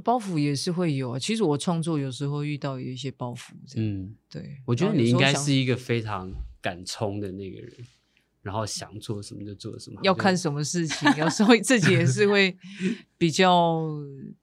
[0.04, 1.18] 包袱也是会有啊。
[1.18, 7.72] 其实我创作有时候遇到有一些包袱，嗯，对，我觉得你应该是一个非常敢冲的那个人，
[8.42, 12.56] 然后想做什么就做什么，要看什么事情，有时候自己也是会
[13.16, 13.88] 比较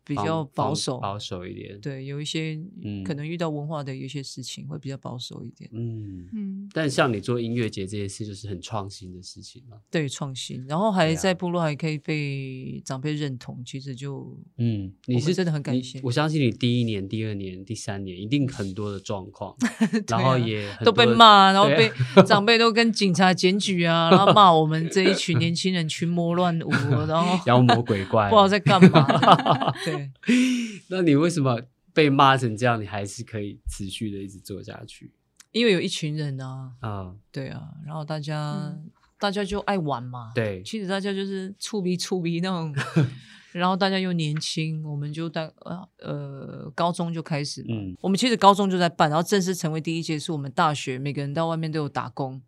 [0.09, 6.27] 比放较保守，保守一点，对，有一些嗯可能遇到文化的有一些事情会比较保守一点，嗯。
[6.33, 9.77] 嗯，但像你做音乐节这件事，就是很创新的事情嘛。
[9.91, 19.55] 对创新，然后还在部落还可以被长辈认同，其实就嗯，你是真的很感你谢我相信你第一年、第二年、第三年一定很多的状况，
[20.07, 21.91] 然对后啊也都被骂，然后被
[22.23, 26.71] 长辈都跟警察检举啊，然后骂我们这一群年轻人群魔乱舞，
[27.07, 29.05] 然后 妖魔鬼怪，不知道在干嘛。
[29.85, 29.98] 对，
[30.89, 31.61] 那你为什么
[31.93, 35.11] 被骂成这样，你还是可以持续的一直做下去？
[35.51, 37.15] 因为有一群人啊，啊？
[37.31, 40.63] 对啊，然后大家、嗯大家就爱玩嘛，对。
[40.63, 42.73] 其实大家就是触鼻触鼻那种
[43.51, 47.93] 然后大家又年轻，我们就大呃呃高中就开始，嗯。
[47.99, 52.41] 我们其实高中就在办，然后正式成为第一届是我们大学，每个人到外面都有打工，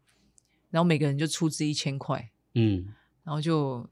[0.69, 2.85] 然后每个人就出资一千块，嗯，
[3.25, 3.89] 然后就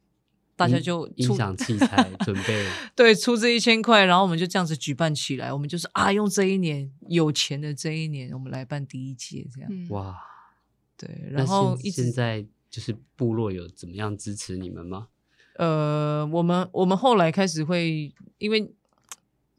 [0.60, 10.20] 大家就出音响器材准备， 对出资一千块，然后我们就这样子举办起来，我们就是啊，用这一年有钱的这一年，我们来办第一届这样，嗯，哇！
[10.98, 15.08] 对，然后现一直现在就是部落有怎么样支持你们吗？
[15.56, 18.70] 呃，我们我们后来开始会，因为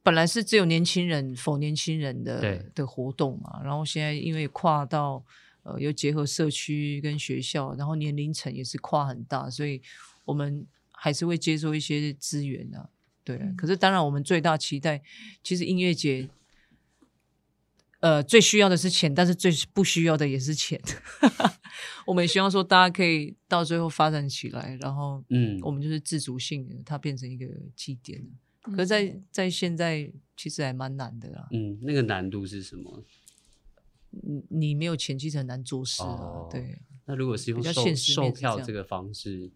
[0.03, 5.25] 本来是只有年轻人否年轻人的的活动嘛，然后现在因为跨到
[5.63, 9.81] 呃又结合社区跟学校，然后年龄层也是跨很大，所以
[10.27, 10.67] 我们
[11.03, 12.91] 还是会接受一些资源啊。
[13.25, 15.03] 对啊，可是当然我们最大期待，
[15.43, 16.29] 其实音乐节。
[18.01, 20.81] 呃，最需要的是钱，但是最不需要的也是钱。
[22.09, 28.29] 我们也希望说，大家可以到最后发展起来，然后嗯，我们就是自主性的，它变成一个祭典了。
[28.69, 31.47] 嗯可是在，在现在其实还蛮难的啦。
[31.53, 33.05] 嗯，那个难度是什么？
[34.11, 36.09] 你你没有钱，其实很难做事啊。
[36.09, 39.51] 哦对，那如果是用售售票这个方式，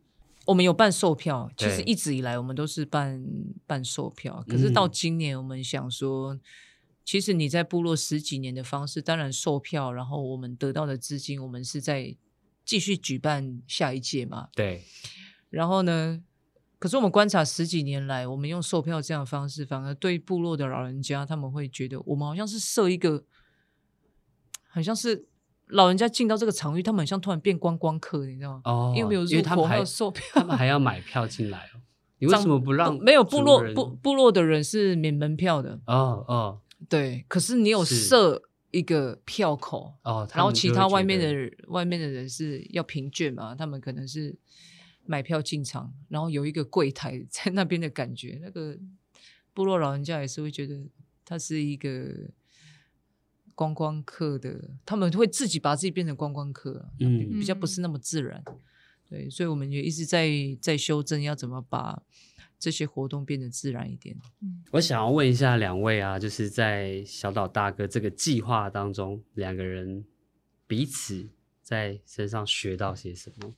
[0.47, 3.25] 我们有办售票，其实一直以来我们都是办
[3.67, 4.45] 办售票。
[4.49, 6.39] 可是到嗯今年，我们想说，
[7.05, 12.17] 其实你在部落十几年的方式，当然售票，然后我们得到的资金，我们是在
[12.65, 14.49] 继续举办下一届嘛。
[14.55, 14.83] 对，
[15.51, 16.23] 然后呢，
[16.79, 23.25] 可是我们观察十几年来，我们用售票这样的方式，反而对部落的老人家，他们会觉得我们好像是设一个，
[24.69, 25.27] 好像是
[25.69, 28.63] 老人家进到这个场域，他们很像突然变观光客，你知道吗？
[28.65, 31.81] 哦，因为没有入口，还还有售票，他们还要买票进来哦。
[32.19, 35.81] 你为什么不让没有部落部部落的人是免门票的？
[35.87, 44.37] 哦哦对，可是你有是设一个票口，哦，然后其他外面的外面的人是要凭券嘛，他们可能是
[45.05, 48.79] 买票进场，然后有一个柜台在那边的感觉，那个
[49.53, 50.87] 部落老人家也是会觉得
[51.25, 52.31] 他是一个
[53.55, 58.43] 观光客的，他们会自己把自己变成观光客啊、嗯比较不是那么自然。
[59.09, 60.29] 对，所以我们也一直在
[60.61, 62.03] 在修正，要怎么把
[62.59, 64.17] 这些活动变得自然一点。
[64.71, 70.05] 我想要问一下两位啊，就是在小岛大哥这个计划当中，两个人
[70.67, 71.29] 彼此
[71.63, 73.55] 在身上学到些什么？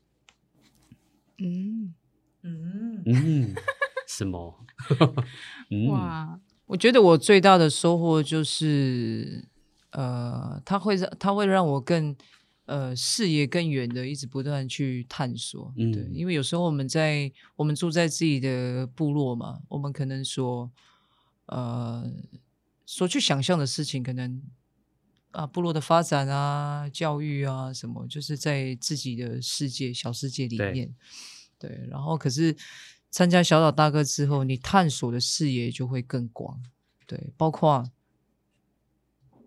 [1.39, 1.95] 嗯，
[2.43, 3.55] 嗯，嗯，
[4.09, 4.67] 什么？
[5.71, 9.47] 嗯，哇，我觉得我最大的收获就是，
[9.97, 12.15] 呃，它会让它会让我更
[12.67, 15.73] 呃视野更远的，一直不断去探索。
[15.77, 20.71] 嗯对，嗯因为有时候我们在我们住在自己的部落嘛，我们可能说，
[21.47, 22.05] 呃，
[22.85, 24.43] 所去想象的事情，可能
[25.31, 30.95] 啊，部落的发展啊、教育啊什么，就是在自己的世界、小世界里对面。
[31.59, 32.55] 对，然后可是
[33.11, 36.61] 参加小岛大哥之后，你探索的视野就会更广。
[37.07, 37.83] 对，包括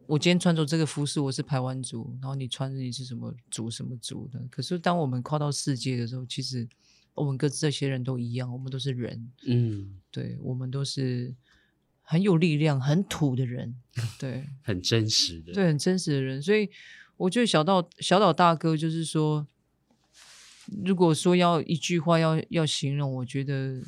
[0.09, 4.43] 我今天穿着这个服饰，我是排湾族，然后你穿着你是什么族什么族的。
[4.49, 6.67] 可是当我们跨到世界的时候，其实
[7.13, 11.35] 我们跟这些人都一样，我们都是人，嗯，对我们都是
[12.01, 13.75] 很有力量、很土的人，
[14.17, 14.49] 对。
[14.65, 16.41] 很真实的，对，很真实的人。
[16.41, 16.67] 所以
[17.15, 19.45] 我觉得小岛小岛大哥就是说，
[20.83, 23.79] 如果说要一句话要要形容，我觉得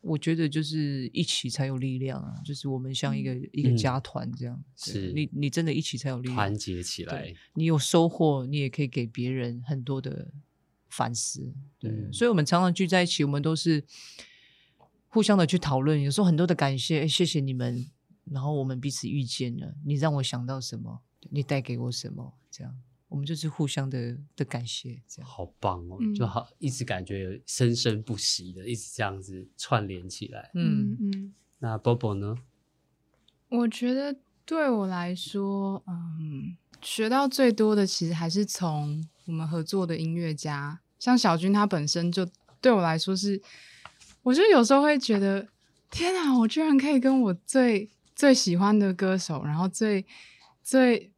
[0.00, 4.62] 我觉得就是一起才有力量啊，就是我们像一个、一个嗯家团这样。
[4.84, 10.32] 对是你你真的一起才有力量团，结起来，你有收获，你也可以给别人很多的
[10.88, 11.52] 反思。
[11.78, 13.84] 对，嗯所以我们常常聚在一起，我们都是
[15.08, 17.86] 互相的去讨论，有时候很多的感谢，哎谢谢你们，
[18.24, 22.74] 然后我们彼此遇见了，你让我想到什么，你带给我什么，这样
[23.10, 25.28] 我们就是互相的的感谢，这样。
[25.28, 30.50] 好棒哦，嗯就好一直感觉有生生不息的，一直这样子串联起来。
[30.54, 32.36] 嗯嗯嗯，那 Bobo 呢？
[33.48, 42.26] 我觉得对我来说，嗯，学到最多的其实还是从我们合作的音乐家，像小军他本身就
[42.60, 43.42] 对我来说是，
[44.22, 45.48] 我就有时候会觉得，
[45.90, 50.06] 天啊，我居然可以跟我最最喜欢的歌手，然后最
[50.62, 51.09] 最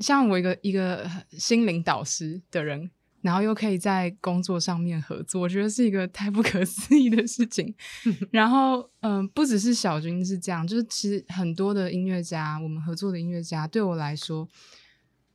[0.00, 2.90] 像我一个一个心灵导师的人。
[3.22, 7.74] 然后又可以在工作上面合作，我觉得是一个太不可思议的事情。
[8.32, 14.48] 然后，嗯、不只是小军是这样，就是其实很多的音乐家，我们合作的音乐家，对我来说，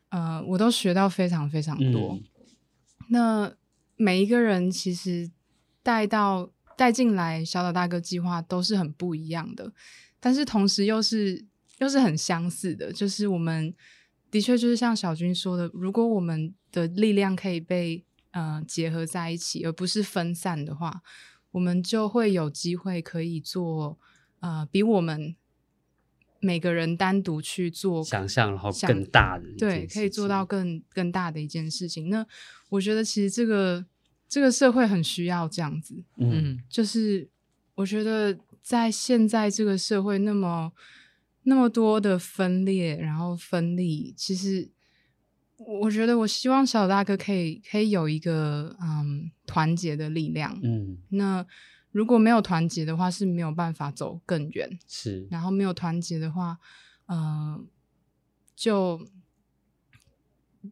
[0.10, 2.16] 呃，我都学到非常非常多。
[2.16, 2.24] 嗯
[3.10, 3.54] 那
[3.98, 5.30] 每一个人其实
[5.84, 9.72] 带到带进来小岛大哥计划都是很不一样的，
[10.20, 11.46] 但是同时又是
[11.78, 13.72] 又是很相似的，就是我们
[14.36, 21.02] 的确就是像小军说的，如果我们的力量可以被呃结合在一起，而不是分散的话，
[21.52, 23.98] 我们就会有机会可以做
[24.42, 25.34] 呃比我们
[26.42, 32.10] 每个人单独去做想象，然后更大的一对，可以做到更更大的一件事情。
[32.10, 32.28] 那
[32.68, 33.86] 我觉得其实这个
[34.28, 37.30] 这个社会很需要这样子，嗯嗯就是
[37.76, 40.74] 我觉得在现在这个社会那么
[41.46, 44.70] 那么多的分裂，然后分离，其实
[45.58, 50.60] 我觉得我希望小大哥可以可以有一个嗯团结的力量。
[50.62, 51.46] 嗯那
[51.92, 54.78] 如果没有团结的话，是没有办法走更远。
[54.86, 56.58] 是然后没有团结的话，
[57.06, 57.64] 呃，
[58.54, 59.08] 就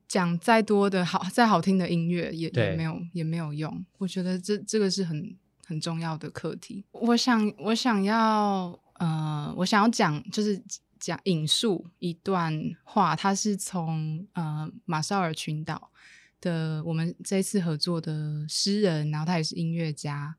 [0.08, 3.86] 讲再多的好、再好听的音乐也也没有也没有用。
[4.00, 6.84] 我觉得这这个是很很重要的课题。
[6.92, 10.64] 我想我想要呃，我想要讲就是
[10.98, 15.92] 讲引述一段话，它是从呃马绍尔群岛
[16.40, 20.38] 的我们这次合作的诗人，然后他也是音乐家，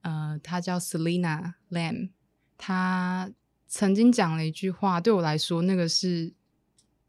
[0.00, 2.10] 呃，他叫 Selina Lam，
[2.58, 3.30] 他
[3.68, 6.32] 曾经讲了一句话，对我来说，那个是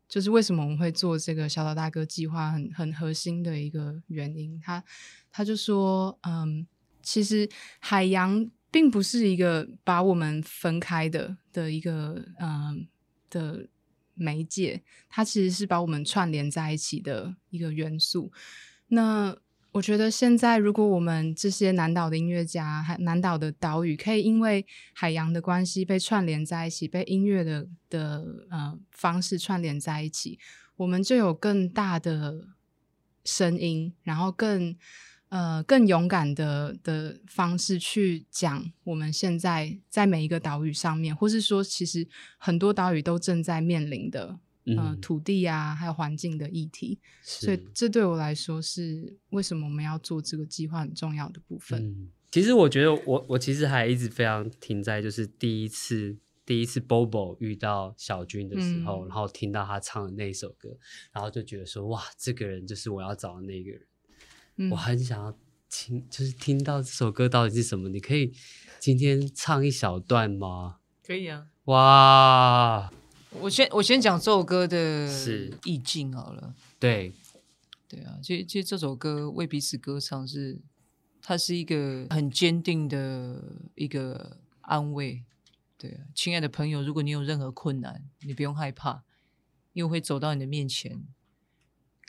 [0.08, 4.60] 就是为什么我们会做这个小岛大哥计划很很核心的一个原因。
[4.60, 4.84] 他
[5.32, 6.68] 他就说，嗯，
[7.02, 7.50] 其实
[7.80, 12.88] 海洋并不是一个把我们分开的的一个嗯
[13.30, 13.68] 的
[14.14, 18.32] 媒介，它其实是把我们串联在一起的一个元素。
[18.88, 19.36] 那
[19.74, 30.38] 我觉得现在，如果我们这些南岛的音乐家、还南岛的岛屿，可以因为海洋的关系被串联在一起，被音乐的的呃方式串联在一起，
[30.76, 32.50] 我们就有更大的
[33.24, 34.76] 声音，然后更
[35.32, 42.06] 呃更勇敢的的方式去讲我们现在在每一个岛屿上面，或是说，其实
[42.38, 47.00] 很多岛屿都正在面临的呃嗯土地啊，还有环境的议题。
[47.22, 51.82] 所以这对我来说是为什么我们要做这个计划很重要的部分。
[51.82, 60.78] 嗯，其实我觉得我我其实还一直非常停在就是第一次第一次 Bobo 遇到小军的时候，嗯然后听到他唱的那一首歌，
[61.14, 63.82] 然后就觉得说哇，这个人就是我要找的那个人，
[64.58, 65.38] 嗯我很想要
[65.70, 68.34] 听，就是听到这首歌到底是什么，你可以
[68.80, 70.78] 今天唱一小段吗？
[71.04, 71.48] 可以啊。
[71.66, 72.92] 哇，
[73.40, 76.54] 我先我先讲这首歌的是意境好了。
[76.80, 77.14] 对，
[77.88, 80.60] 对啊，其实其实这首歌为彼此歌唱是，
[81.22, 83.44] 它是一个很坚定的
[83.76, 85.24] 一个安慰。
[85.78, 89.04] 对啊，亲爱的朋友，如果你有任何困难，你不用害怕，
[89.74, 91.04] 因为我会走到你的面前，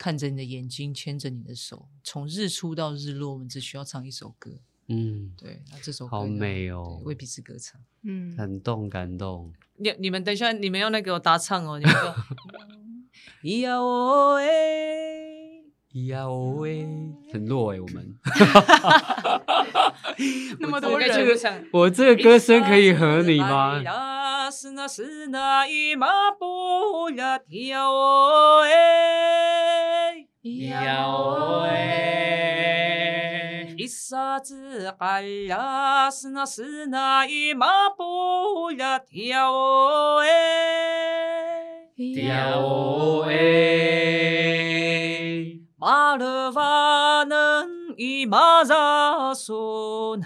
[0.03, 4.51] 看着你的眼睛，牵着你的手，从日出到日落，我们只需要唱一首歌。
[4.89, 7.81] 嗯，对，那这首歌好美哦对为彼此歌唱。
[8.03, 12.13] 嗯，感动感动，你你们等一下，你们要那个搭唱哦，你们说
[13.45, 16.85] 咿呀哦哎，咿呀哦喂，
[17.33, 18.19] 很弱哎、我们。
[20.59, 21.65] 那么多人去歌唱。
[21.73, 23.81] 我这个歌声可以和你吗？
[23.85, 27.93] 呀，是那是那一马不呀跳
[30.43, 32.19] 有哎。
[33.79, 43.33] 一沙子哎呀，是那是那一马步呀，跳哎，跳哎，
[45.77, 50.21] 马勒瓦能一马扎孙。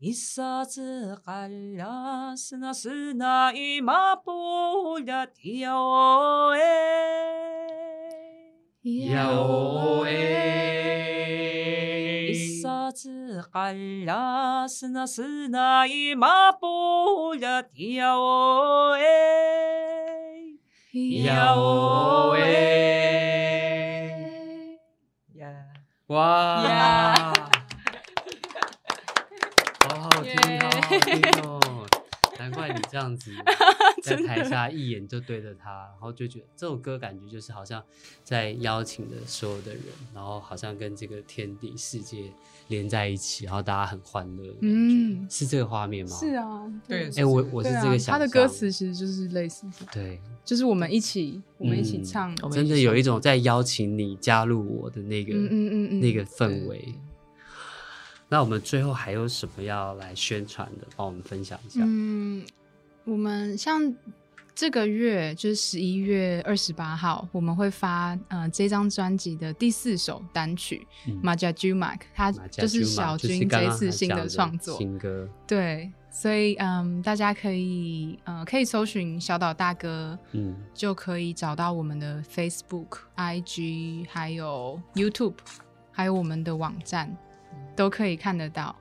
[0.01, 6.81] Isatsu kalla suna suna imapulat yaoe.
[8.81, 10.61] Yaoe.
[13.52, 13.74] 哎
[14.06, 19.02] 呀，是那是那一抹 sna i mapula tia o e
[32.39, 33.32] 难怪你这样子
[34.02, 37.84] 在台下一眼就对着他，然后就觉得这首歌感觉就是好像
[38.24, 39.84] 在邀请的所有的人，
[40.14, 42.24] 然后好像跟这个天地世界
[42.68, 44.54] 连在一起，然后大家很欢乐。
[44.62, 46.16] 嗯是这个画面吗？
[46.18, 46.34] 是。
[46.36, 56.95] 啊，对哎、我我是这个想象、他的歌词其实就是类似的，对，就是我们一起，我们一起嗯唱，我们真的有一种在邀请你加入我的那个、嗯嗯嗯嗯，那个氛围。
[58.30, 60.88] 那我们最后还有什么要来宣传的？
[60.95, 61.82] 帮我们分享一下。
[61.84, 62.41] 嗯，
[63.04, 63.93] 我们像
[64.54, 74.78] 这个月就是十一月二十八号，我们会发呃这张专辑的第四首单曲嗯《Maja Jumak》，它马家就是小军这一次新的的创作。
[74.78, 85.36] 新歌，对，所以嗯，大家可以呃可以搜寻小岛大哥，嗯，就可以找到我们的 Facebook、IG，还有 YouTube，
[85.91, 87.18] 还有我们的网站，
[87.76, 88.76] 都可以看得到。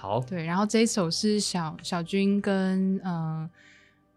[0.00, 3.46] 好，对，然后这一首是小小军跟呃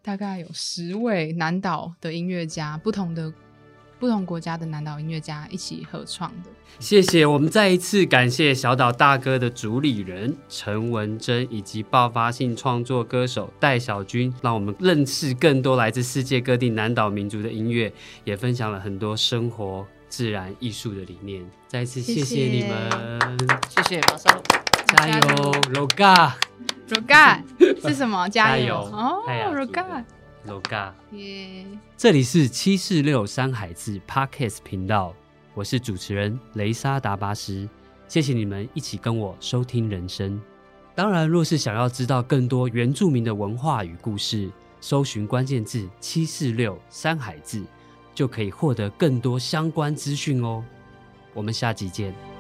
[0.02, 3.30] 大概有十位南岛的音乐家，不同的
[4.00, 6.50] 不同国家的南岛音乐家一起合创的。
[6.80, 17.92] 谢谢，我们再一次感谢小岛大哥的主理人陈文珍以及爆发性创作歌手戴小军，让我们认识更多来自世界各地南岛民族的音乐，
[18.24, 21.46] 也分享了很多生活、自然、艺术的理念。
[21.68, 24.63] 再一次谢谢谢你们，谢谢马上。
[24.96, 26.36] 加油 r o g a r
[26.96, 27.44] o g a
[27.82, 28.28] 是什么？
[28.30, 30.06] 加油哦泰雅族 r o 的 g a r
[30.52, 31.66] o g a 耶！
[31.98, 35.14] 这里是七四六山海字 Podcast 频道，
[35.54, 37.68] 我是主持人雷莎达巴斯，
[38.08, 40.40] 谢谢你们一起跟我收听人生。
[40.96, 47.64] 当然，若是想要知道更多原住民的文化与故事，搜寻关键字七四六山海字，
[48.14, 50.64] 就可以获得更多相关资讯哦。
[51.34, 52.33] 我们下集见。